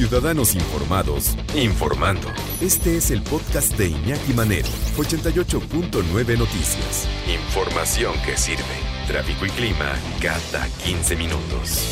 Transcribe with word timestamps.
Ciudadanos 0.00 0.54
informados, 0.54 1.36
informando. 1.54 2.26
Este 2.62 2.96
es 2.96 3.10
el 3.10 3.22
podcast 3.22 3.76
de 3.76 3.88
Iñaki 3.88 4.32
Manero, 4.32 4.66
88.9 4.96 6.38
Noticias. 6.38 7.06
Información 7.28 8.14
que 8.24 8.34
sirve. 8.38 8.64
Tráfico 9.06 9.44
y 9.44 9.50
clima 9.50 9.94
cada 10.22 10.66
15 10.86 11.16
minutos. 11.16 11.84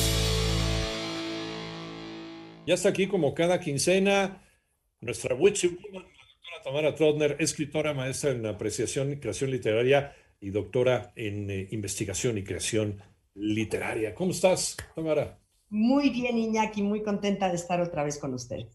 Ya 2.66 2.72
está 2.72 2.89
aquí 2.89 3.08
como 3.08 3.34
cada 3.34 3.61
quincena 3.61 4.43
nuestra 5.02 5.34
Witchy 5.34 5.68
la 5.93 6.00
doctora 6.00 6.62
Tamara 6.64 6.95
Trotner, 6.95 7.36
escritora, 7.40 7.93
maestra 7.93 8.30
en 8.30 8.46
apreciación 8.46 9.12
y 9.12 9.16
creación 9.16 9.50
literaria 9.50 10.16
y 10.40 10.48
doctora 10.48 11.12
en 11.14 11.50
eh, 11.50 11.68
investigación 11.72 12.38
y 12.38 12.43
creación 12.43 13.02
literaria. 13.34 14.14
¿Cómo 14.14 14.30
estás, 14.30 14.79
Tamara? 14.95 15.38
Muy 15.71 16.11
bien, 16.11 16.39
Iñaki, 16.39 16.82
muy 16.82 17.03
contenta 17.03 17.48
de 17.48 17.57
estar 17.57 17.81
otra 17.81 18.04
vez 18.04 18.18
con 18.18 18.35
usted. 18.35 18.67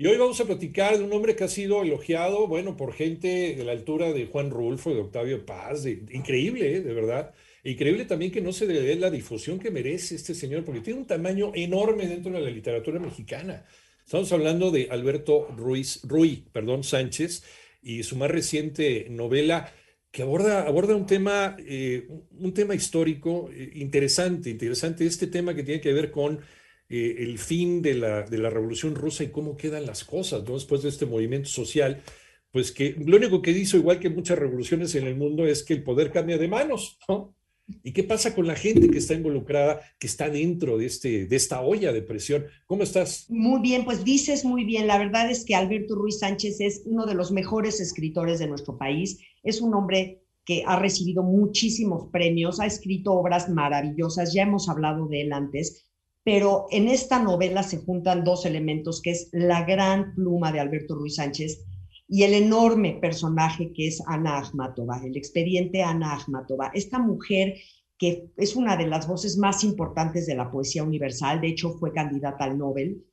Y 0.00 0.06
hoy 0.06 0.16
vamos 0.16 0.40
a 0.40 0.44
platicar 0.44 0.96
de 0.96 1.02
un 1.02 1.12
hombre 1.12 1.34
que 1.34 1.42
ha 1.42 1.48
sido 1.48 1.82
elogiado, 1.82 2.46
bueno, 2.46 2.76
por 2.76 2.92
gente 2.92 3.56
de 3.56 3.64
la 3.64 3.72
altura 3.72 4.12
de 4.12 4.26
Juan 4.26 4.50
Rulfo, 4.50 4.94
de 4.94 5.00
Octavio 5.00 5.44
Paz, 5.44 5.86
increíble, 5.86 6.76
¿eh? 6.76 6.80
de 6.82 6.94
verdad. 6.94 7.34
Increíble 7.64 8.04
también 8.04 8.30
que 8.30 8.40
no 8.40 8.52
se 8.52 8.68
le 8.68 8.80
dé 8.80 8.94
la 8.94 9.10
difusión 9.10 9.58
que 9.58 9.72
merece 9.72 10.14
este 10.14 10.34
señor, 10.34 10.64
porque 10.64 10.82
tiene 10.82 11.00
un 11.00 11.06
tamaño 11.06 11.50
enorme 11.52 12.06
dentro 12.06 12.30
de 12.30 12.40
la 12.40 12.50
literatura 12.50 13.00
mexicana. 13.00 13.66
Estamos 14.04 14.30
hablando 14.30 14.70
de 14.70 14.86
Alberto 14.88 15.48
Ruiz, 15.56 16.00
Ruiz, 16.04 16.44
perdón, 16.52 16.84
Sánchez, 16.84 17.42
y 17.82 18.04
su 18.04 18.14
más 18.14 18.30
reciente 18.30 19.08
novela, 19.10 19.72
que 20.10 20.22
aborda, 20.22 20.66
aborda 20.66 20.96
un, 20.96 21.06
tema, 21.06 21.56
eh, 21.58 22.08
un 22.30 22.54
tema 22.54 22.74
histórico 22.74 23.50
eh, 23.52 23.72
interesante, 23.74 24.50
interesante, 24.50 25.06
este 25.06 25.26
tema 25.26 25.54
que 25.54 25.62
tiene 25.62 25.80
que 25.80 25.92
ver 25.92 26.10
con 26.10 26.40
eh, 26.88 27.16
el 27.18 27.38
fin 27.38 27.82
de 27.82 27.94
la, 27.94 28.22
de 28.22 28.38
la 28.38 28.50
Revolución 28.50 28.94
Rusa 28.94 29.24
y 29.24 29.30
cómo 29.30 29.56
quedan 29.56 29.86
las 29.86 30.04
cosas 30.04 30.44
¿no? 30.48 30.54
después 30.54 30.82
de 30.82 30.88
este 30.88 31.06
movimiento 31.06 31.48
social, 31.48 32.02
pues 32.50 32.72
que 32.72 32.96
lo 32.98 33.16
único 33.18 33.42
que 33.42 33.52
dice, 33.52 33.76
igual 33.76 34.00
que 34.00 34.08
muchas 34.08 34.38
revoluciones 34.38 34.94
en 34.94 35.06
el 35.06 35.16
mundo, 35.16 35.46
es 35.46 35.62
que 35.62 35.74
el 35.74 35.82
poder 35.82 36.10
cambia 36.10 36.38
de 36.38 36.48
manos, 36.48 36.98
¿no? 37.08 37.37
¿Y 37.82 37.92
qué 37.92 38.02
pasa 38.02 38.34
con 38.34 38.46
la 38.46 38.54
gente 38.54 38.90
que 38.90 38.98
está 38.98 39.14
involucrada, 39.14 39.80
que 39.98 40.06
está 40.06 40.30
dentro 40.30 40.78
de, 40.78 40.86
este, 40.86 41.26
de 41.26 41.36
esta 41.36 41.60
olla 41.60 41.92
de 41.92 42.02
presión? 42.02 42.46
¿Cómo 42.66 42.82
estás? 42.82 43.26
Muy 43.28 43.60
bien, 43.60 43.84
pues 43.84 44.04
dices 44.04 44.44
muy 44.44 44.64
bien. 44.64 44.86
La 44.86 44.98
verdad 44.98 45.30
es 45.30 45.44
que 45.44 45.54
Alberto 45.54 45.94
Ruiz 45.94 46.20
Sánchez 46.20 46.60
es 46.60 46.82
uno 46.86 47.04
de 47.04 47.14
los 47.14 47.30
mejores 47.30 47.80
escritores 47.80 48.38
de 48.38 48.46
nuestro 48.46 48.78
país. 48.78 49.18
Es 49.42 49.60
un 49.60 49.74
hombre 49.74 50.22
que 50.46 50.64
ha 50.66 50.78
recibido 50.78 51.22
muchísimos 51.22 52.08
premios, 52.10 52.58
ha 52.58 52.64
escrito 52.64 53.12
obras 53.12 53.50
maravillosas, 53.50 54.32
ya 54.32 54.44
hemos 54.44 54.70
hablado 54.70 55.06
de 55.06 55.20
él 55.20 55.34
antes, 55.34 55.84
pero 56.24 56.66
en 56.70 56.88
esta 56.88 57.22
novela 57.22 57.62
se 57.62 57.76
juntan 57.76 58.24
dos 58.24 58.46
elementos, 58.46 59.02
que 59.02 59.10
es 59.10 59.28
la 59.32 59.64
gran 59.64 60.14
pluma 60.14 60.50
de 60.50 60.60
Alberto 60.60 60.94
Ruiz 60.94 61.16
Sánchez 61.16 61.66
y 62.08 62.22
el 62.22 62.34
enorme 62.34 62.98
personaje 63.00 63.72
que 63.72 63.86
es 63.88 64.02
Ana 64.06 64.38
Akhmatova, 64.38 65.00
el 65.04 65.16
expediente 65.16 65.82
Ana 65.82 66.14
Akhmatova, 66.14 66.70
esta 66.74 66.98
mujer 66.98 67.54
que 67.98 68.30
es 68.36 68.54
una 68.54 68.76
de 68.76 68.86
las 68.86 69.08
voces 69.08 69.36
más 69.36 69.64
importantes 69.64 70.26
de 70.26 70.36
la 70.36 70.52
poesía 70.52 70.84
universal, 70.84 71.40
de 71.40 71.48
hecho 71.48 71.72
fue 71.72 71.92
candidata 71.92 72.44
al 72.44 72.56
Nobel, 72.56 73.04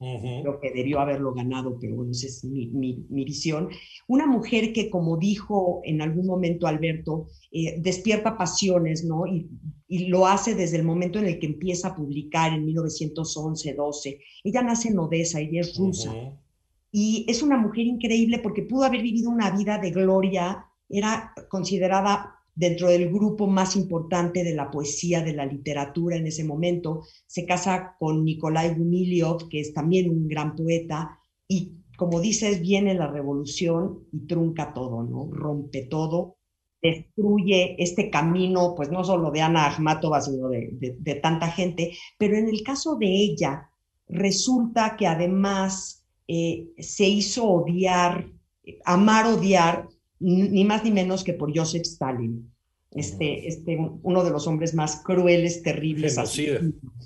lo 0.43 0.59
que 0.59 0.71
debió 0.71 0.99
haberlo 0.99 1.33
ganado, 1.33 1.79
pero 1.81 1.95
bueno, 1.95 2.11
esa 2.11 2.27
es 2.27 2.43
mi, 2.43 3.03
visión. 3.09 3.69
Una 4.07 4.27
mujer 4.27 4.73
que, 4.73 4.91
como 4.91 5.17
dijo 5.17 5.81
en 5.83 6.03
algún 6.03 6.27
momento 6.27 6.67
Alberto, 6.67 7.25
eh, 7.51 7.81
despierta 7.81 8.37
pasiones, 8.37 9.03
¿no? 9.03 9.25
Y, 9.25 9.49
lo 9.87 10.27
hace 10.27 10.55
desde 10.55 10.77
el 10.77 10.83
momento 10.83 11.19
en 11.19 11.25
el 11.25 11.39
que 11.39 11.45
empieza 11.45 11.89
a 11.89 11.95
publicar 11.95 12.53
en 12.53 12.65
1911-12. 12.65 14.19
Ella 14.43 14.61
nace 14.63 14.89
en 14.89 14.99
Odessa, 14.99 15.39
ella 15.39 15.61
es 15.61 15.77
rusa. 15.77 16.11
Y 16.97 17.25
es 17.27 17.43
una 17.43 17.57
mujer 17.57 17.85
increíble 17.87 18.39
porque 18.39 18.61
pudo 18.61 18.85
haber 18.85 19.01
vivido 19.01 19.29
una 19.29 19.51
vida 19.51 19.79
de 19.79 19.91
gloria, 19.91 20.65
era 20.87 21.33
considerada 21.49 22.37
dentro 22.55 22.87
del 22.87 23.11
grupo 23.11 23.47
más 23.47 23.75
importante 23.75 24.45
de 24.45 24.55
la 24.55 24.71
poesía, 24.71 25.21
de 25.21 25.33
la 25.33 25.45
literatura 25.45 26.15
en 26.15 26.25
ese 26.25 26.45
momento. 26.45 27.01
Se 27.27 27.45
casa 27.45 27.97
con 27.99 28.23
Nikolai 28.23 28.75
Gumiliov, 28.75 29.49
que 29.49 29.59
es 29.59 29.73
también 29.73 30.09
un 30.09 30.29
gran 30.29 30.55
poeta, 30.55 31.19
y 31.49 31.73
como 31.97 32.21
dices, 32.21 32.61
viene 32.61 32.93
la 32.93 33.07
revolución 33.11 34.07
y 34.13 34.25
trunca 34.25 34.73
todo, 34.73 35.03
¿no? 35.03 35.29
Rompe 35.33 35.87
todo, 35.87 36.37
destruye 36.81 37.75
este 37.77 38.09
camino, 38.09 38.73
pues 38.73 38.89
no 38.89 39.03
solo 39.03 39.31
de 39.31 39.41
Ana 39.41 39.65
Akhmatova, 39.65 40.21
sino 40.21 40.47
de 40.47 41.19
tanta 41.21 41.49
gente, 41.49 41.91
pero 42.17 42.37
en 42.37 42.47
el 42.47 42.63
caso 42.63 42.95
de 42.95 43.07
ella, 43.07 43.69
resulta 44.07 44.95
que 44.95 45.07
además 45.07 46.03
eh, 46.27 46.67
se 46.79 47.07
hizo 47.07 47.45
odiar, 47.45 48.27
amar 48.83 49.27
odiar, 49.27 49.87
ni 50.19 50.63
más 50.63 50.83
ni 50.83 50.91
menos 50.91 51.23
que 51.23 51.33
por 51.33 51.55
Joseph 51.55 51.83
Stalin, 51.83 52.51
este, 52.91 53.47
este, 53.47 53.77
uno 54.03 54.23
de 54.23 54.31
los 54.31 54.47
hombres 54.47 54.73
más 54.73 55.01
crueles, 55.03 55.61
terribles, 55.61 56.17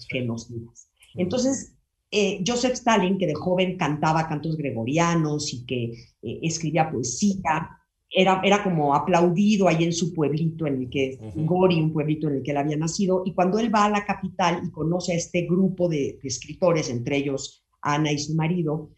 genocidas. 0.08 0.90
Entonces, 1.16 1.76
eh, 2.12 2.44
Joseph 2.46 2.74
Stalin, 2.74 3.18
que 3.18 3.28
de 3.28 3.34
joven 3.34 3.78
cantaba 3.78 4.28
cantos 4.28 4.56
gregorianos 4.56 5.54
y 5.54 5.66
que 5.66 5.84
eh, 6.22 6.40
escribía 6.44 6.92
poesía, 6.92 7.70
era, 8.12 8.42
era 8.44 8.64
como 8.64 8.96
aplaudido 8.96 9.68
ahí 9.68 9.84
en 9.84 9.94
su 9.94 10.14
pueblito, 10.14 10.66
en 10.66 10.84
el 10.84 10.90
que, 10.90 11.20
Gori, 11.36 11.80
un 11.80 11.94
pueblito 11.94 12.28
en 12.28 12.38
el 12.38 12.44
que 12.44 12.52
él 12.52 12.58
había 12.58 12.78
nacido, 12.78 13.24
y 13.26 13.34
cuando 13.34 13.60
él 13.60 13.74
va 13.74 13.86
a 13.86 13.90
la 13.90 14.06
capital 14.06 14.62
y 14.66 14.72
conoce 14.72 15.14
a 15.14 15.16
este 15.16 15.44
grupo 15.44 15.88
de 15.90 16.20
escritores, 16.24 16.90
entre 16.90 17.18
ellos 17.18 17.64
Ana 17.82 18.12
y 18.12 18.18
su 18.18 18.34
marido, 18.36 18.90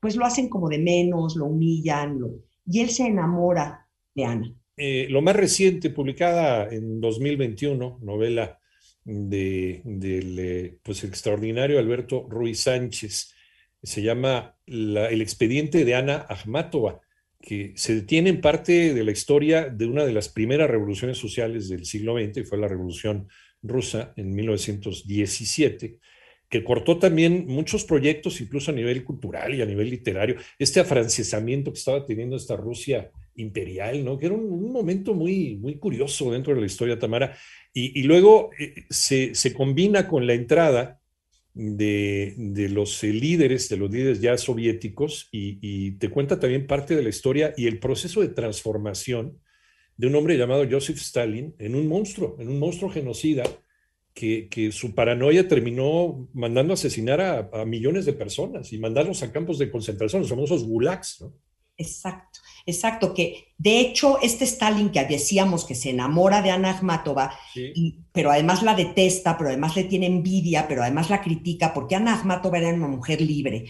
pues 0.00 0.16
lo 0.16 0.24
hacen 0.24 0.48
como 0.48 0.68
de 0.68 0.78
menos, 0.78 1.36
lo 1.36 1.46
humillan, 1.46 2.20
y 2.66 2.80
él 2.80 2.90
se 2.90 3.06
enamora 3.06 3.86
de 4.14 4.24
Ana. 4.24 4.54
Eh, 4.76 5.06
lo 5.10 5.22
más 5.22 5.34
reciente, 5.34 5.90
publicada 5.90 6.68
en 6.68 7.00
2021, 7.00 7.98
novela 8.02 8.58
de, 9.04 9.80
del 9.84 10.38
eh, 10.38 10.78
pues, 10.82 11.02
extraordinario 11.04 11.78
Alberto 11.78 12.26
Ruiz 12.28 12.60
Sánchez, 12.60 13.34
se 13.82 14.02
llama 14.02 14.56
El 14.66 15.20
expediente 15.20 15.84
de 15.84 15.94
Ana 15.94 16.26
Akhmatova, 16.28 17.00
que 17.40 17.72
se 17.76 17.94
detiene 17.94 18.30
en 18.30 18.40
parte 18.40 18.92
de 18.92 19.04
la 19.04 19.12
historia 19.12 19.68
de 19.68 19.86
una 19.86 20.04
de 20.04 20.12
las 20.12 20.28
primeras 20.28 20.68
revoluciones 20.68 21.16
sociales 21.16 21.68
del 21.68 21.84
siglo 21.84 22.16
XX, 22.16 22.48
fue 22.48 22.58
la 22.58 22.68
Revolución 22.68 23.28
Rusa 23.62 24.12
en 24.16 24.34
1917 24.34 25.98
que 26.48 26.64
cortó 26.64 26.98
también 26.98 27.46
muchos 27.46 27.84
proyectos, 27.84 28.40
incluso 28.40 28.70
a 28.70 28.74
nivel 28.74 29.04
cultural 29.04 29.54
y 29.54 29.62
a 29.62 29.66
nivel 29.66 29.90
literario, 29.90 30.36
este 30.58 30.80
afrancesamiento 30.80 31.72
que 31.72 31.78
estaba 31.78 32.06
teniendo 32.06 32.36
esta 32.36 32.56
Rusia 32.56 33.10
imperial, 33.34 34.04
¿no? 34.04 34.18
Que 34.18 34.26
era 34.26 34.34
un, 34.34 34.72
momento 34.72 35.14
muy, 35.14 35.56
muy 35.56 35.76
curioso 35.78 36.32
dentro 36.32 36.54
de 36.54 36.60
la 36.60 36.66
historia 36.66 36.98
Tamara. 36.98 37.36
Y, 37.72 38.02
luego 38.02 38.50
eh, 38.58 38.86
se, 38.90 39.34
se, 39.34 39.52
combina 39.52 40.08
con 40.08 40.26
la 40.26 40.34
entrada 40.34 41.00
de, 41.54 42.34
de 42.36 42.68
los 42.70 43.04
eh, 43.04 43.12
líderes, 43.12 43.68
de 43.68 43.76
los 43.76 43.90
líderes 43.90 44.20
ya 44.20 44.36
soviéticos, 44.38 45.28
y, 45.30 45.58
y, 45.60 45.92
te 45.92 46.08
cuenta 46.08 46.40
también 46.40 46.66
parte 46.66 46.96
de 46.96 47.02
la 47.02 47.10
historia 47.10 47.54
y 47.56 47.66
el 47.66 47.78
proceso 47.78 48.20
de 48.22 48.28
transformación 48.28 49.38
de 49.96 50.06
un 50.06 50.14
hombre 50.14 50.36
llamado 50.36 50.66
Joseph 50.68 50.98
Stalin 50.98 51.54
en 51.58 51.74
un 51.74 51.86
monstruo, 51.86 52.36
en 52.40 52.48
un 52.48 52.58
monstruo 52.58 52.90
genocida 52.90 53.44
que, 54.18 54.70
su 54.72 54.94
paranoia 54.94 55.46
terminó 55.46 56.28
mandando 56.34 56.72
a 56.72 56.74
asesinar 56.74 57.20
a, 57.20 57.64
millones 57.64 58.04
de 58.04 58.12
personas 58.12 58.72
y 58.72 58.78
mandarlos 58.78 59.22
a 59.22 59.30
campos 59.30 59.58
de 59.58 59.70
concentración, 59.70 60.22
los 60.22 60.30
famosos 60.30 60.64
gulags. 60.64 61.20
¿no? 61.20 61.32
Exacto, 61.76 62.40
exacto, 62.66 63.14
que 63.14 63.52
de 63.56 63.78
hecho 63.78 64.18
este 64.20 64.44
Stalin 64.44 64.90
que 64.90 65.04
decíamos 65.04 65.64
que 65.64 65.76
se 65.76 65.90
enamora 65.90 66.42
de 66.42 66.50
Ana 66.50 66.70
Akhmatova, 66.70 67.32
pero 68.10 68.32
además 68.32 68.64
la 68.64 68.74
detesta, 68.74 69.38
pero 69.38 69.50
además 69.50 69.76
le 69.76 69.84
tiene 69.84 70.06
envidia, 70.06 70.66
pero 70.66 70.82
además 70.82 71.10
la 71.10 71.22
critica, 71.22 71.72
porque 71.72 71.94
Ana 71.94 72.14
Akhmatova 72.14 72.58
era 72.58 72.74
una 72.74 72.88
mujer 72.88 73.20
libre 73.20 73.66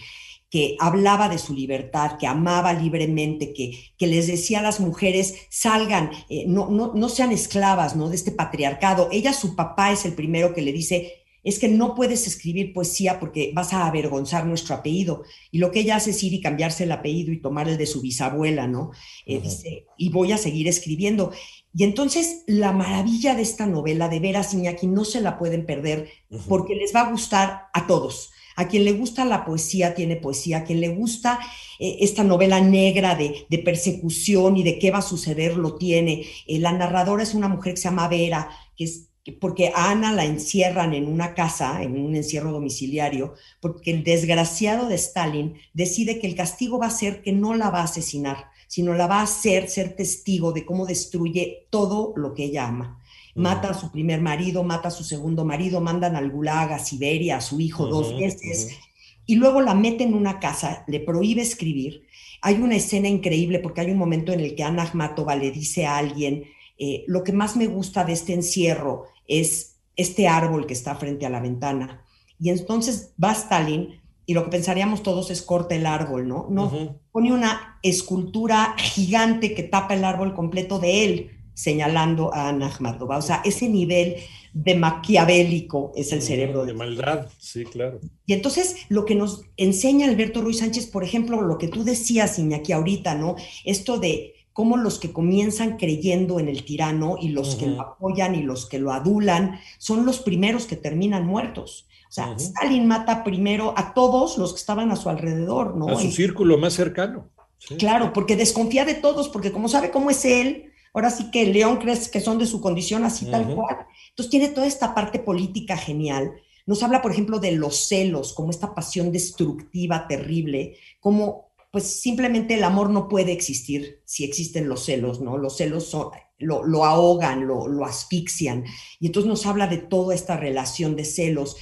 que 0.49 0.75
hablaba 0.79 1.29
de 1.29 1.37
su 1.37 1.53
libertad, 1.53 2.17
que 2.17 2.27
amaba 2.27 2.73
libremente, 2.73 3.53
que, 3.53 3.93
que 3.97 4.07
les 4.07 4.27
decía 4.27 4.59
a 4.59 4.63
las 4.63 4.79
mujeres, 4.79 5.35
salgan, 5.49 6.11
eh, 6.29 6.45
no, 6.47 6.69
no, 6.69 6.93
no 6.95 7.09
sean 7.09 7.31
esclavas 7.31 7.95
¿no? 7.95 8.09
de 8.09 8.15
este 8.15 8.31
patriarcado. 8.31 9.09
Ella, 9.11 9.33
su 9.33 9.55
papá, 9.55 9.91
es 9.91 10.05
el 10.05 10.13
primero 10.13 10.53
que 10.53 10.61
le 10.61 10.71
dice, 10.71 11.19
es 11.43 11.59
que 11.59 11.69
no 11.69 11.95
puedes 11.95 12.27
escribir 12.27 12.73
poesía 12.73 13.19
porque 13.19 13.51
vas 13.53 13.73
a 13.73 13.87
avergonzar 13.87 14.45
nuestro 14.45 14.75
apellido. 14.75 15.23
Y 15.51 15.59
lo 15.59 15.71
que 15.71 15.81
ella 15.81 15.95
hace 15.95 16.11
es 16.11 16.23
ir 16.23 16.33
y 16.33 16.41
cambiarse 16.41 16.83
el 16.83 16.91
apellido 16.91 17.31
y 17.31 17.41
tomar 17.41 17.69
el 17.69 17.77
de 17.77 17.85
su 17.85 18.01
bisabuela, 18.01 18.67
¿no? 18.67 18.91
Eh, 19.25 19.39
dice, 19.39 19.85
y 19.97 20.09
voy 20.09 20.31
a 20.31 20.37
seguir 20.37 20.67
escribiendo. 20.67 21.31
Y 21.73 21.83
entonces 21.83 22.43
la 22.47 22.71
maravilla 22.71 23.35
de 23.35 23.43
esta 23.43 23.67
novela, 23.67 24.09
de 24.09 24.19
veras, 24.19 24.53
Iñaki, 24.53 24.87
no 24.87 25.05
se 25.05 25.21
la 25.21 25.37
pueden 25.37 25.65
perder 25.65 26.09
porque 26.47 26.75
les 26.75 26.93
va 26.93 27.01
a 27.01 27.11
gustar 27.11 27.67
a 27.73 27.87
todos. 27.87 28.31
A 28.59 28.67
quien 28.67 28.83
le 28.83 28.91
gusta 28.91 29.23
la 29.23 29.45
poesía 29.45 29.95
tiene 29.95 30.17
poesía, 30.17 30.57
a 30.57 30.63
quien 30.65 30.81
le 30.81 30.89
gusta 30.89 31.39
eh, 31.79 31.99
esta 32.01 32.25
novela 32.25 32.59
negra 32.59 33.15
de, 33.15 33.47
persecución 33.63 34.57
y 34.57 34.63
de 34.63 34.77
qué 34.77 34.91
va 34.91 34.97
a 34.97 35.01
suceder 35.01 35.55
lo 35.55 35.77
tiene. 35.77 36.25
Eh, 36.45 36.59
la 36.59 36.73
narradora 36.73 37.23
es 37.23 37.33
una 37.33 37.47
mujer 37.47 37.75
que 37.75 37.79
se 37.79 37.87
llama 37.87 38.09
Vera, 38.09 38.49
que 38.75 38.83
es 38.83 39.05
porque 39.39 39.71
a 39.73 39.91
Ana 39.91 40.11
la 40.11 40.25
encierran 40.25 40.93
en 40.93 41.07
una 41.07 41.35
casa, 41.35 41.81
en 41.83 41.97
un 42.03 42.17
encierro 42.17 42.51
domiciliario, 42.51 43.35
porque 43.61 43.91
el 43.91 44.03
desgraciado 44.03 44.89
de 44.89 44.95
Stalin 44.95 45.53
decide 45.73 46.19
que 46.19 46.27
el 46.27 46.35
castigo 46.35 46.79
va 46.79 46.87
a 46.87 46.91
ser 46.91 47.21
que 47.21 47.31
no 47.31 47.53
la 47.53 47.69
va 47.69 47.79
a 47.79 47.85
asesinar, 47.85 48.49
sino 48.67 48.93
la 48.93 49.07
va 49.07 49.21
a 49.21 49.23
hacer 49.23 49.69
ser 49.69 49.95
testigo 49.95 50.51
de 50.51 50.65
cómo 50.65 50.85
destruye 50.85 51.67
todo 51.69 52.11
lo 52.17 52.33
que 52.33 52.43
ella 52.43 52.67
ama. 52.67 52.98
Mata 53.39 53.69
a 53.69 53.73
su 53.73 53.91
primer 53.91 54.21
marido, 54.21 54.63
mata 54.63 54.89
a 54.89 54.91
su 54.91 55.03
segundo 55.03 55.45
marido, 55.45 55.81
mandan 55.81 56.15
al 56.15 56.29
Gulag, 56.29 56.73
a 56.73 56.79
Siberia, 56.79 57.37
a 57.37 57.41
su 57.41 57.59
hijo 57.59 57.87
dos 57.87 58.17
veces, 58.17 58.77
y 59.25 59.35
luego 59.35 59.61
la 59.61 59.73
mete 59.73 60.03
en 60.03 60.13
una 60.13 60.39
casa, 60.39 60.83
le 60.87 60.99
prohíbe 60.99 61.41
escribir. 61.41 62.03
Hay 62.41 62.55
una 62.55 62.75
escena 62.75 63.07
increíble 63.07 63.59
porque 63.59 63.81
hay 63.81 63.91
un 63.91 63.97
momento 63.97 64.33
en 64.33 64.39
el 64.39 64.55
que 64.55 64.63
Ana 64.63 64.83
Akhmatova 64.83 65.35
le 65.35 65.51
dice 65.51 65.85
a 65.85 65.97
alguien, 65.97 66.45
eh, 66.77 67.03
lo 67.07 67.23
que 67.23 67.33
más 67.33 67.55
me 67.55 67.67
gusta 67.67 68.03
de 68.03 68.13
este 68.13 68.33
encierro 68.33 69.05
es 69.27 69.77
este 69.95 70.27
árbol 70.27 70.65
que 70.65 70.73
está 70.73 70.95
frente 70.95 71.25
a 71.25 71.29
la 71.29 71.41
ventana. 71.41 72.03
Y 72.39 72.49
entonces 72.49 73.13
va 73.21 73.33
Stalin 73.33 73.99
y 74.25 74.33
lo 74.33 74.45
que 74.45 74.51
pensaríamos 74.51 75.03
todos 75.03 75.29
es 75.31 75.41
corta 75.41 75.75
el 75.75 75.85
árbol, 75.85 76.27
¿no? 76.27 76.47
No, 76.49 76.99
pone 77.11 77.33
una 77.33 77.79
escultura 77.83 78.75
gigante 78.77 79.53
que 79.55 79.63
tapa 79.63 79.95
el 79.95 80.05
árbol 80.05 80.33
completo 80.35 80.79
de 80.79 81.03
él, 81.03 81.31
señalando 81.59 82.33
a 82.33 82.49
Ana. 82.49 82.71
O 83.09 83.21
sea, 83.21 83.41
ese 83.43 83.67
nivel 83.67 84.15
de 84.53 84.75
maquiavélico 84.75 85.91
es 85.95 86.13
el 86.13 86.21
cerebro. 86.21 86.65
De 86.65 86.73
maldad, 86.73 87.27
sí, 87.37 87.65
claro. 87.65 87.99
Y 88.25 88.33
entonces 88.33 88.77
lo 88.87 89.05
que 89.05 89.15
nos 89.15 89.43
enseña 89.57 90.07
Alberto 90.07 90.41
Ruiz 90.41 90.59
Sánchez, 90.59 90.87
por 90.87 91.03
ejemplo, 91.03 91.41
lo 91.41 91.57
que 91.57 91.67
tú 91.67 91.83
decías, 91.83 92.39
Iñaki, 92.39 92.71
ahorita, 92.71 93.15
¿no? 93.15 93.35
Esto 93.65 93.97
de 93.97 94.35
cómo 94.53 94.77
los 94.77 94.99
que 94.99 95.11
comienzan 95.11 95.77
creyendo 95.77 96.39
en 96.39 96.47
el 96.47 96.63
tirano 96.63 97.17
y 97.19 97.29
los 97.29 97.55
que 97.55 97.67
lo 97.67 97.81
apoyan 97.81 98.35
y 98.35 98.43
los 98.43 98.65
que 98.65 98.79
lo 98.79 98.93
adulan 98.93 99.59
son 99.77 100.05
los 100.05 100.19
primeros 100.19 100.65
que 100.65 100.77
terminan 100.77 101.25
muertos. 101.25 101.87
O 102.09 102.11
sea, 102.11 102.33
Stalin 102.37 102.87
mata 102.87 103.23
primero 103.23 103.73
a 103.77 103.93
todos 103.93 104.37
los 104.37 104.53
que 104.53 104.59
estaban 104.59 104.91
a 104.91 104.95
su 104.95 105.09
alrededor, 105.09 105.75
¿no? 105.75 105.89
A 105.89 105.99
su 105.99 106.09
círculo 106.11 106.57
más 106.57 106.73
cercano. 106.73 107.29
Claro, 107.77 108.13
porque 108.13 108.37
desconfía 108.37 108.85
de 108.85 108.95
todos, 108.95 109.27
porque 109.29 109.51
como 109.51 109.67
sabe 109.67 109.91
cómo 109.91 110.09
es 110.09 110.23
él, 110.25 110.68
ahora 110.93 111.09
sí 111.09 111.31
que 111.31 111.45
León 111.45 111.77
crees 111.77 112.09
que 112.09 112.21
son 112.21 112.37
de 112.37 112.45
su 112.45 112.61
condición 112.61 113.03
así 113.03 113.25
tal 113.25 113.53
cual. 113.55 113.77
Entonces 114.09 114.29
tiene 114.29 114.49
toda 114.49 114.67
esta 114.67 114.93
parte 114.93 115.19
política 115.19 115.77
genial. 115.77 116.33
Nos 116.65 116.83
habla, 116.83 117.01
por 117.01 117.11
ejemplo, 117.11 117.39
de 117.39 117.53
los 117.53 117.87
celos, 117.87 118.33
como 118.33 118.51
esta 118.51 118.75
pasión 118.75 119.11
destructiva, 119.11 120.07
terrible, 120.07 120.77
como 120.99 121.49
pues 121.71 122.01
simplemente 122.01 122.55
el 122.55 122.63
amor 122.63 122.89
no 122.89 123.07
puede 123.07 123.31
existir 123.31 124.01
si 124.05 124.23
existen 124.23 124.67
los 124.67 124.85
celos, 124.85 125.21
¿no? 125.21 125.37
Los 125.37 125.57
celos 125.57 125.95
lo, 126.39 126.85
ahogan, 126.85 127.45
lo, 127.47 127.67
lo 127.67 127.85
asfixian. 127.85 128.65
Y 128.99 129.07
entonces 129.07 129.29
nos 129.29 129.45
habla 129.45 129.67
de 129.67 129.77
toda 129.77 130.15
esta 130.15 130.35
relación 130.35 130.95
de 130.95 131.05
celos. 131.05 131.57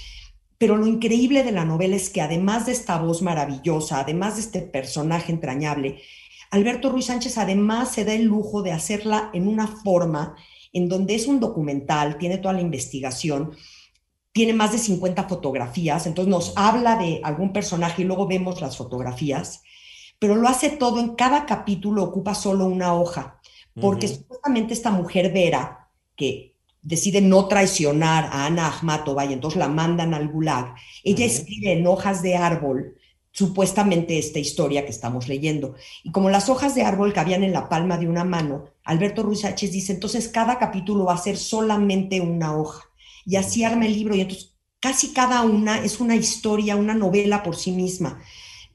Pero 0.57 0.77
lo 0.77 0.87
increíble 0.87 1.43
de 1.43 1.51
la 1.51 1.65
novela 1.65 1.95
es 1.95 2.09
que 2.09 2.21
además 2.21 2.65
de 2.65 2.71
esta 2.71 2.97
voz 2.97 3.21
maravillosa, 3.21 3.99
además 3.99 4.35
de 4.35 4.41
este 4.41 4.61
personaje 4.61 5.31
entrañable, 5.31 6.01
Alberto 6.51 6.89
Ruiz 6.89 7.05
Sánchez 7.05 7.37
además 7.37 7.91
se 7.91 8.05
da 8.05 8.13
el 8.13 8.23
lujo 8.23 8.61
de 8.61 8.71
hacerla 8.71 9.29
en 9.33 9.47
una 9.47 9.67
forma 9.67 10.35
en 10.73 10.89
donde 10.89 11.15
es 11.15 11.27
un 11.27 11.39
documental, 11.39 12.17
tiene 12.17 12.37
toda 12.37 12.53
la 12.53 12.61
investigación, 12.61 13.51
tiene 14.31 14.53
más 14.53 14.71
de 14.71 14.77
50 14.77 15.23
fotografías, 15.27 16.05
entonces 16.05 16.29
nos 16.29 16.53
habla 16.55 16.97
de 16.97 17.21
algún 17.23 17.51
personaje 17.53 18.03
y 18.03 18.05
luego 18.05 18.27
vemos 18.27 18.61
las 18.61 18.77
fotografías 18.77 19.63
pero 20.19 20.35
lo 20.35 20.47
hace 20.47 20.69
todo 20.69 20.99
en 20.99 21.15
cada 21.15 21.45
capítulo, 21.45 22.03
ocupa 22.03 22.33
solo 22.33 22.65
una 22.65 22.93
hoja, 22.93 23.39
porque 23.79 24.07
supuestamente 24.07 24.73
esta 24.73 24.89
mujer 24.89 25.31
Vera, 25.31 25.89
que 26.15 26.55
decide 26.81 27.21
no 27.21 27.47
traicionar 27.47 28.25
a 28.25 28.47
Ana 28.47 28.67
Akhmatova 28.67 29.25
y 29.25 29.33
entonces 29.33 29.59
la 29.59 29.67
mandan 29.67 30.15
al 30.15 30.29
Gulag, 30.29 30.73
ella 31.03 31.25
escribe 31.25 31.73
en 31.73 31.85
hojas 31.85 32.23
de 32.23 32.35
árbol 32.35 32.95
supuestamente 33.37 34.17
esta 34.17 34.39
historia 34.39 34.85
que 34.85 34.91
estamos 34.91 35.27
leyendo. 35.27 35.75
Y 36.03 36.11
como 36.11 36.29
las 36.29 36.49
hojas 36.49 36.73
de 36.73 36.83
árbol 36.83 37.13
cabían 37.13 37.43
en 37.43 37.53
la 37.53 37.69
palma 37.69 37.97
de 37.97 38.07
una 38.07 38.23
mano, 38.23 38.65
Alberto 38.83 39.23
Ruiz 39.23 39.41
Sánchez 39.41 39.71
dice, 39.71 39.93
entonces 39.93 40.27
cada 40.27 40.57
capítulo 40.57 41.05
va 41.05 41.13
a 41.13 41.17
ser 41.17 41.37
solamente 41.37 42.19
una 42.21 42.57
hoja. 42.57 42.89
Y 43.25 43.35
así 43.35 43.63
arma 43.63 43.85
el 43.85 43.93
libro 43.93 44.15
y 44.15 44.21
entonces 44.21 44.55
casi 44.79 45.13
cada 45.13 45.41
una 45.43 45.83
es 45.83 45.99
una 45.99 46.15
historia, 46.15 46.75
una 46.75 46.93
novela 46.93 47.43
por 47.43 47.55
sí 47.55 47.71
misma 47.71 48.19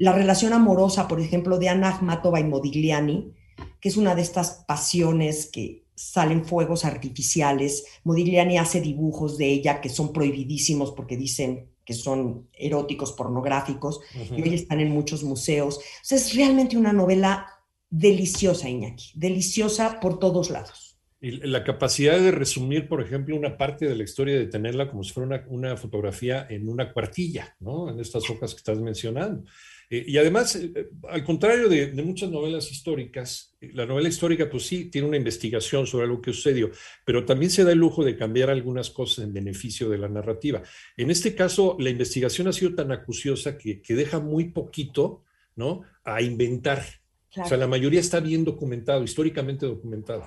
la 0.03 0.12
relación 0.12 0.53
amorosa, 0.53 1.06
por 1.06 1.20
ejemplo, 1.20 1.59
de 1.59 1.69
Ana 1.69 1.91
Akhmatova 1.91 2.41
y 2.41 2.44
Modigliani, 2.44 3.35
que 3.81 3.88
es 3.88 3.97
una 3.97 4.17
de 4.17 4.23
estas 4.23 4.64
pasiones 4.67 5.47
que 5.47 5.85
salen 5.94 6.44
fuegos 6.44 6.85
artificiales. 6.85 7.85
Modigliani 8.03 8.59
hace 8.59 8.81
dibujos 8.81 9.38
de 9.38 9.47
ella 9.47 9.81
que 9.81 9.88
son 9.88 10.12
prohibidísimos 10.12 10.91
porque 10.91 11.17
dicen 11.17 11.71
que 11.84 11.94
son 11.94 12.49
eróticos, 12.52 13.12
pornográficos, 13.12 14.00
y 14.37 14.43
hoy 14.43 14.55
están 14.55 14.81
en 14.81 14.90
muchos 14.90 15.23
museos. 15.25 15.79
O 15.79 16.05
sea, 16.05 16.19
es 16.19 16.34
realmente 16.34 16.76
una 16.76 16.93
novela 16.93 17.46
deliciosa, 17.90 18.69
Iñaki, 18.69 19.12
deliciosa 19.14 20.00
por 20.00 20.19
todos 20.19 20.50
lados. 20.50 20.99
Y 21.20 21.31
la 21.46 21.62
capacidad 21.62 22.19
de 22.19 22.32
resumir, 22.32 22.88
por 22.88 23.00
ejemplo, 23.00 23.37
una 23.37 23.56
parte 23.56 23.87
de 23.87 23.94
la 23.94 24.02
historia, 24.02 24.37
de 24.37 24.49
tenerla 24.49 24.90
como 24.90 25.05
si 25.05 25.12
fuera 25.12 25.29
una, 25.29 25.44
una 25.49 25.76
fotografía 25.76 26.46
en 26.50 26.69
una 26.69 26.93
cuartilla, 26.93 27.55
¿no? 27.61 27.88
En 27.90 28.00
estas 28.00 28.28
hojas 28.28 28.55
que 28.55 28.58
estás 28.58 28.81
mencionando. 28.81 29.44
Eh, 29.92 30.06
y 30.08 30.16
además, 30.16 30.56
eh, 30.56 30.72
eh, 30.74 30.88
al 31.10 31.22
contrario 31.22 31.68
de, 31.68 31.92
muchas 32.02 32.30
novelas 32.30 32.72
históricas, 32.72 33.54
la 33.60 33.84
novela 33.84 34.08
histórica 34.08 34.48
pues 34.48 34.66
sí 34.66 34.86
tiene 34.86 35.06
una 35.06 35.18
investigación 35.18 35.86
sobre 35.86 36.06
algo 36.06 36.22
que 36.22 36.32
sucedió, 36.32 36.70
pero 37.04 37.26
también 37.26 37.50
se 37.50 37.62
da 37.62 37.72
el 37.72 37.78
lujo 37.78 38.02
de 38.02 38.16
cambiar 38.16 38.48
algunas 38.48 38.88
cosas 38.88 39.26
en 39.26 39.34
beneficio 39.34 39.90
de 39.90 39.98
la 39.98 40.08
narrativa. 40.08 40.62
En 40.96 41.10
este 41.10 41.34
caso, 41.34 41.76
la 41.78 41.90
investigación 41.90 42.48
ha 42.48 42.54
sido 42.54 42.74
tan 42.74 42.90
acuciosa 42.90 43.58
que, 43.58 43.82
deja 43.86 44.18
muy 44.18 44.44
poquito 44.46 45.24
¿no? 45.56 45.82
a 46.04 46.22
inventar. 46.22 46.82
O 47.36 47.46
sea, 47.46 47.58
la 47.58 47.66
mayoría 47.66 48.00
está 48.00 48.20
bien 48.20 48.46
documentado, 48.46 49.04
históricamente 49.04 49.66
documentado. 49.66 50.24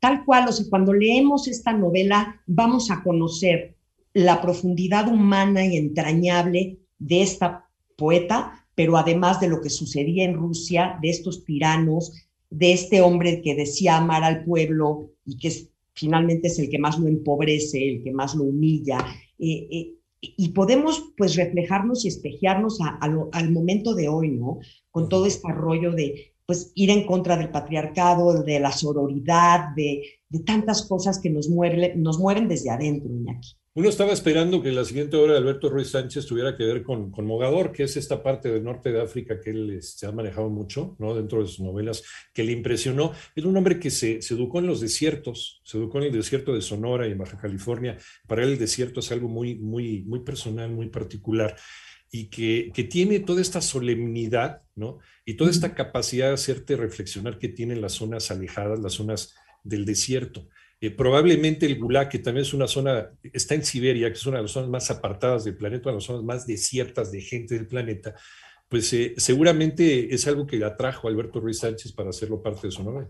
Tal 0.00 0.24
cual, 0.24 0.48
o 0.48 0.52
sea, 0.52 0.66
cuando 0.68 0.92
leemos 0.92 1.46
esta 1.46 1.72
novela 1.72 2.42
vamos 2.46 2.90
a 2.90 3.04
conocer 3.04 3.76
la 4.14 4.42
profundidad 4.42 5.06
humana 5.06 5.64
y 5.64 5.76
entrañable 5.76 6.78
de 6.98 7.22
esta 7.22 7.68
poeta, 7.96 8.65
pero 8.76 8.96
además 8.96 9.40
de 9.40 9.48
lo 9.48 9.60
que 9.60 9.70
sucedía 9.70 10.24
en 10.24 10.34
Rusia, 10.34 10.98
de 11.02 11.08
estos 11.08 11.44
tiranos, 11.44 12.12
de 12.50 12.72
este 12.72 13.00
hombre 13.00 13.42
que 13.42 13.56
decía 13.56 13.96
amar 13.96 14.22
al 14.22 14.44
pueblo 14.44 15.10
y 15.24 15.38
que 15.38 15.50
finalmente 15.94 16.46
es 16.48 16.58
el 16.60 16.68
que 16.68 16.78
más 16.78 16.98
lo 16.98 17.08
empobrece, 17.08 17.82
el 17.82 18.04
que 18.04 18.12
más 18.12 18.36
lo 18.36 18.44
humilla. 18.44 18.98
Eh, 19.38 19.66
eh, 19.70 19.92
y 20.20 20.48
podemos 20.50 21.12
pues 21.16 21.34
reflejarnos 21.36 22.04
y 22.04 22.08
espejearnos 22.08 22.78
al 23.00 23.50
momento 23.50 23.94
de 23.94 24.08
hoy, 24.08 24.28
¿no? 24.30 24.58
Con 24.90 25.08
todo 25.08 25.26
este 25.26 25.52
rollo 25.52 25.92
de 25.92 26.32
pues 26.46 26.72
ir 26.74 26.90
en 26.90 27.04
contra 27.06 27.36
del 27.36 27.50
patriarcado, 27.50 28.42
de 28.42 28.60
la 28.60 28.70
sororidad, 28.70 29.74
de, 29.74 30.02
de 30.28 30.40
tantas 30.40 30.86
cosas 30.86 31.18
que 31.18 31.30
nos, 31.30 31.48
mueren, 31.48 32.00
nos 32.02 32.18
mueven 32.18 32.46
desde 32.46 32.70
adentro, 32.70 33.12
Iñaki. 33.12 33.56
Uno 33.76 33.90
estaba 33.90 34.14
esperando 34.14 34.62
que 34.62 34.72
la 34.72 34.86
siguiente 34.86 35.18
obra 35.18 35.34
de 35.34 35.38
Alberto 35.40 35.68
Ruiz 35.68 35.90
Sánchez 35.90 36.24
tuviera 36.24 36.56
que 36.56 36.64
ver 36.64 36.82
con, 36.82 37.10
con 37.10 37.26
Mogador, 37.26 37.72
que 37.72 37.82
es 37.82 37.98
esta 37.98 38.22
parte 38.22 38.50
del 38.50 38.64
norte 38.64 38.90
de 38.90 39.02
África 39.02 39.38
que 39.38 39.50
él 39.50 39.68
se 39.68 39.76
este, 39.76 40.06
ha 40.06 40.12
manejado 40.12 40.48
mucho, 40.48 40.96
¿no? 40.98 41.14
Dentro 41.14 41.42
de 41.42 41.46
sus 41.46 41.60
novelas, 41.60 42.02
que 42.32 42.42
le 42.42 42.52
impresionó. 42.52 43.12
Es 43.34 43.44
un 43.44 43.54
hombre 43.54 43.78
que 43.78 43.90
se, 43.90 44.22
se, 44.22 44.32
educó 44.32 44.60
en 44.60 44.66
los 44.66 44.80
desiertos, 44.80 45.60
se 45.62 45.76
educó 45.76 45.98
en 45.98 46.04
el 46.04 46.12
desierto 46.12 46.54
de 46.54 46.62
Sonora 46.62 47.06
y 47.06 47.12
en 47.12 47.18
Baja 47.18 47.36
California. 47.36 47.98
Para 48.26 48.44
él 48.44 48.52
el 48.52 48.58
desierto 48.58 49.00
es 49.00 49.12
algo 49.12 49.28
muy, 49.28 49.56
muy, 49.56 50.04
muy 50.04 50.20
personal, 50.20 50.70
muy 50.70 50.88
particular 50.88 51.54
y 52.10 52.30
que, 52.30 52.72
que 52.72 52.84
tiene 52.84 53.20
toda 53.20 53.42
esta 53.42 53.60
solemnidad, 53.60 54.62
¿no? 54.74 55.00
Y 55.26 55.34
toda 55.34 55.50
esta 55.50 55.74
capacidad 55.74 56.28
de 56.28 56.34
hacerte 56.34 56.76
reflexionar 56.76 57.38
que 57.38 57.48
tienen 57.48 57.82
las 57.82 57.92
zonas 57.92 58.30
alejadas, 58.30 58.80
las 58.80 58.94
zonas 58.94 59.34
del 59.64 59.84
desierto. 59.84 60.48
Eh, 60.80 60.90
probablemente 60.90 61.64
el 61.64 61.78
Gulag, 61.78 62.10
que 62.10 62.18
también 62.18 62.42
es 62.42 62.52
una 62.52 62.66
zona, 62.66 63.10
está 63.32 63.54
en 63.54 63.64
Siberia, 63.64 64.08
que 64.08 64.14
es 64.14 64.26
una 64.26 64.36
de 64.38 64.42
las 64.42 64.52
zonas 64.52 64.68
más 64.68 64.90
apartadas 64.90 65.44
del 65.44 65.56
planeta, 65.56 65.84
una 65.84 65.92
de 65.92 65.96
las 65.96 66.04
zonas 66.04 66.24
más 66.24 66.46
desiertas 66.46 67.10
de 67.10 67.22
gente 67.22 67.54
del 67.54 67.66
planeta, 67.66 68.14
pues 68.68 68.92
eh, 68.92 69.14
seguramente 69.16 70.12
es 70.14 70.26
algo 70.26 70.46
que 70.46 70.62
atrajo 70.62 71.06
a 71.06 71.10
Alberto 71.10 71.40
Ruiz 71.40 71.60
Sánchez 71.60 71.92
para 71.92 72.10
hacerlo 72.10 72.42
parte 72.42 72.66
de 72.66 72.72
su 72.72 72.82
novela. 72.82 73.08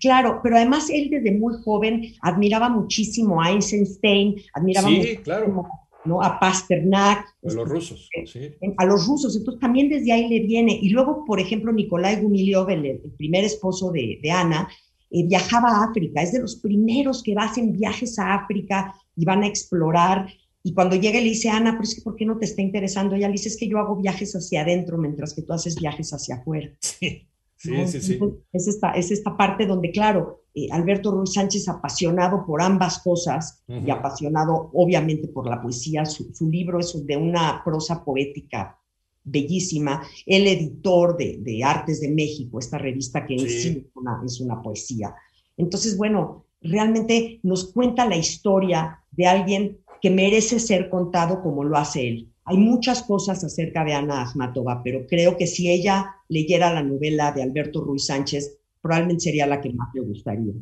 Claro, 0.00 0.40
pero 0.42 0.56
además 0.56 0.88
él 0.88 1.10
desde 1.10 1.32
muy 1.32 1.54
joven 1.62 2.14
admiraba 2.22 2.70
muchísimo 2.70 3.42
a 3.42 3.50
Eisenstein, 3.50 4.36
admiraba 4.54 4.88
sí, 4.88 5.18
claro. 5.22 5.68
¿no? 6.06 6.22
a 6.22 6.38
Pasternak. 6.40 7.26
A 7.46 7.52
los 7.52 7.68
rusos, 7.68 8.08
sí. 8.24 8.50
A 8.78 8.86
los 8.86 9.06
rusos, 9.06 9.36
entonces 9.36 9.60
también 9.60 9.90
desde 9.90 10.12
ahí 10.12 10.28
le 10.28 10.40
viene. 10.40 10.78
Y 10.80 10.88
luego, 10.88 11.24
por 11.26 11.38
ejemplo, 11.38 11.70
Nikolai 11.70 12.22
Gumilyov, 12.22 12.70
el, 12.70 13.00
primer 13.18 13.44
esposo 13.44 13.90
de, 13.90 14.20
de 14.22 14.30
Ana, 14.30 14.68
eh, 15.14 15.24
viajaba 15.28 15.68
a 15.68 15.84
África, 15.84 16.22
es 16.22 16.32
de 16.32 16.40
los 16.40 16.56
primeros 16.56 17.22
que 17.22 17.36
hacen 17.38 17.72
viajes 17.72 18.18
a 18.18 18.34
África 18.34 18.92
y 19.14 19.24
van 19.24 19.44
a 19.44 19.46
explorar. 19.46 20.26
Y 20.64 20.74
cuando 20.74 20.96
llega 20.96 21.20
le 21.20 21.26
dice, 21.26 21.50
Ana, 21.50 21.72
pero 21.72 21.84
es 21.84 21.94
que 21.94 22.02
¿por 22.02 22.16
qué 22.16 22.26
no 22.26 22.36
te 22.36 22.46
está 22.46 22.62
interesando? 22.62 23.14
Ella 23.14 23.28
le 23.28 23.34
dice, 23.34 23.48
es 23.48 23.56
que 23.56 23.68
yo 23.68 23.78
hago 23.78 23.94
viajes 23.94 24.34
hacia 24.34 24.62
adentro 24.62 24.98
mientras 24.98 25.32
que 25.32 25.42
tú 25.42 25.52
haces 25.52 25.76
viajes 25.76 26.10
hacia 26.12 26.36
afuera. 26.36 26.70
Sí, 27.56 27.86
sí, 27.86 28.00
sí. 28.02 28.20
Es 28.52 28.68
esta, 28.68 28.90
es 28.90 29.10
esta 29.10 29.38
parte 29.38 29.64
donde, 29.64 29.90
claro, 29.90 30.42
eh, 30.54 30.68
Alberto 30.70 31.12
Ruiz 31.12 31.32
Sánchez, 31.32 31.66
apasionado 31.68 32.44
por 32.44 32.60
ambas 32.60 32.98
cosas 32.98 33.64
y 33.66 33.90
apasionado 33.90 34.70
obviamente 34.74 35.28
por 35.28 35.48
la 35.48 35.62
poesía, 35.62 36.04
su, 36.04 36.50
libro 36.50 36.80
es 36.80 37.06
de 37.06 37.16
una 37.16 37.62
prosa 37.64 38.04
poética 38.04 38.78
bellísima, 39.24 40.02
el 40.26 40.46
editor 40.46 41.16
de, 41.16 41.64
Artes 41.64 42.00
de 42.00 42.10
México, 42.10 42.58
esta 42.58 42.78
revista 42.78 43.26
que 43.26 43.34
en 43.34 43.48
sí 43.48 43.86
es 44.24 44.40
una 44.40 44.62
poesía. 44.62 45.14
Entonces, 45.56 45.96
bueno, 45.96 46.46
realmente 46.60 47.40
nos 47.42 47.72
cuenta 47.72 48.06
la 48.06 48.16
historia 48.16 49.00
de 49.10 49.26
alguien 49.26 49.78
que 50.00 50.10
merece 50.10 50.60
ser 50.60 50.90
contado 50.90 51.42
como 51.42 51.64
lo 51.64 51.76
hace 51.76 52.08
él. 52.08 52.30
Hay 52.44 52.58
muchas 52.58 53.02
cosas 53.02 53.42
acerca 53.42 53.84
de 53.84 53.94
Ana 53.94 54.22
Akhmatova, 54.22 54.82
pero 54.82 55.06
creo 55.06 55.36
que 55.36 55.46
si 55.46 55.70
ella 55.70 56.16
leyera 56.28 56.74
la 56.74 56.82
novela 56.82 57.32
de 57.32 57.42
Alberto 57.42 57.80
Ruiz 57.80 58.06
Sánchez, 58.06 58.58
probablemente 58.82 59.24
sería 59.24 59.46
la 59.46 59.62
que 59.62 59.72
más 59.72 59.88
le 59.94 60.02
gustaría. 60.02 60.52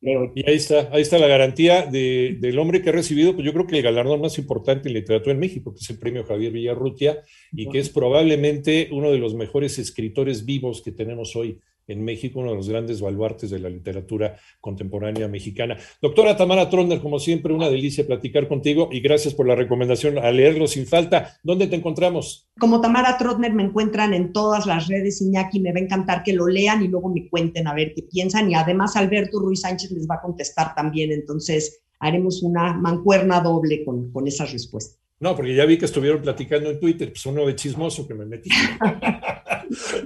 Y 0.00 0.48
ahí 0.48 0.56
está, 0.56 0.88
ahí 0.92 1.02
está 1.02 1.18
la 1.18 1.26
garantía 1.26 1.86
del 1.86 2.58
hombre 2.58 2.82
que 2.82 2.90
ha 2.90 2.92
recibido, 2.92 3.34
pues 3.34 3.44
yo 3.44 3.52
creo 3.52 3.66
que 3.66 3.76
el 3.76 3.82
galardón 3.82 4.20
más 4.20 4.38
importante 4.38 4.88
en 4.88 4.94
literatura 4.94 5.32
en 5.32 5.40
México, 5.40 5.72
que 5.72 5.80
es 5.80 5.90
el 5.90 5.98
premio 5.98 6.24
Javier 6.24 6.52
Villarrutia, 6.52 7.22
y 7.52 7.68
que 7.68 7.78
es 7.78 7.88
probablemente 7.88 8.88
uno 8.92 9.10
de 9.10 9.18
los 9.18 9.34
mejores 9.34 9.78
escritores 9.78 10.44
vivos 10.44 10.82
que 10.82 10.92
tenemos 10.92 11.34
hoy 11.34 11.60
en 11.86 12.04
México, 12.04 12.40
uno 12.40 12.50
de 12.50 12.56
los 12.56 12.68
grandes 12.68 13.00
baluartes 13.00 13.50
de 13.50 13.58
la 13.58 13.68
literatura 13.68 14.36
contemporánea 14.60 15.28
mexicana. 15.28 15.76
Doctora 16.00 16.36
Tamara 16.36 16.68
Tronder, 16.68 17.00
como 17.00 17.18
siempre, 17.18 17.52
una 17.52 17.68
delicia 17.68 18.06
platicar 18.06 18.48
contigo 18.48 18.88
y 18.90 19.00
gracias 19.00 19.34
por 19.34 19.46
la 19.46 19.54
recomendación 19.54 20.18
a 20.18 20.30
leerlo 20.30 20.66
sin 20.66 20.86
falta. 20.86 21.36
¿Dónde 21.42 21.66
te 21.66 21.76
encontramos? 21.76 22.48
Como 22.58 22.80
Tamara 22.80 23.16
Trotner 23.18 23.52
me 23.52 23.62
encuentran 23.62 24.14
en 24.14 24.32
todas 24.32 24.66
las 24.66 24.88
redes, 24.88 25.20
Iñaki, 25.20 25.60
me 25.60 25.72
va 25.72 25.78
a 25.78 25.82
encantar 25.82 26.22
que 26.22 26.32
lo 26.32 26.46
lean 26.46 26.82
y 26.82 26.88
luego 26.88 27.08
me 27.08 27.28
cuenten 27.28 27.66
a 27.66 27.74
ver 27.74 27.92
qué 27.94 28.02
piensan 28.02 28.50
y 28.50 28.54
además 28.54 28.96
Alberto 28.96 29.40
Ruiz 29.40 29.60
Sánchez 29.60 29.90
les 29.92 30.06
va 30.08 30.16
a 30.16 30.22
contestar 30.22 30.74
también, 30.74 31.12
entonces 31.12 31.82
haremos 31.98 32.42
una 32.42 32.74
mancuerna 32.74 33.40
doble 33.40 33.84
con, 33.84 34.10
con 34.12 34.26
esas 34.26 34.52
respuestas. 34.52 35.05
No, 35.18 35.34
porque 35.34 35.54
ya 35.54 35.64
vi 35.64 35.78
que 35.78 35.86
estuvieron 35.86 36.20
platicando 36.20 36.70
en 36.70 36.78
Twitter, 36.78 37.08
pues 37.08 37.24
uno 37.26 37.46
de 37.46 37.54
chismoso 37.54 38.06
que 38.06 38.14
me 38.14 38.26
metí. 38.26 38.50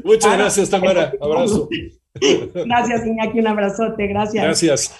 Muchas 0.04 0.38
gracias, 0.38 0.70
Tamara. 0.70 1.12
Abrazo. 1.20 1.68
Gracias, 2.14 3.06
Iñaki, 3.06 3.40
un 3.40 3.46
abrazote. 3.46 4.06
Gracias. 4.06 4.44
Gracias. 4.44 4.94